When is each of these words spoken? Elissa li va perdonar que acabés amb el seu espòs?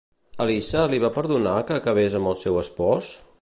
Elissa 0.45 0.85
li 0.93 0.99
va 1.03 1.11
perdonar 1.17 1.53
que 1.69 1.77
acabés 1.83 2.17
amb 2.21 2.33
el 2.33 2.41
seu 2.47 2.59
espòs? 2.65 3.13